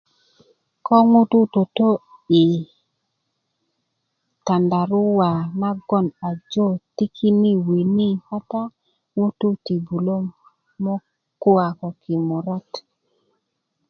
ko 0.85 0.95
ŋutu' 1.11 1.49
toto 1.53 1.89
yi 2.31 2.45
tandaruwa 4.45 5.29
nagon 5.61 6.07
ajo 6.29 6.65
tikini 6.95 7.51
wini 7.67 8.09
kata 8.27 8.61
ŋutu 9.17 9.47
ti 9.65 9.75
bulö 9.85 10.17
mok 10.83 11.03
kowa 11.41 11.67
ko 11.79 11.87
kimurat 12.01 12.69